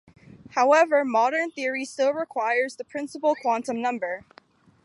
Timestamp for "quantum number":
3.35-4.25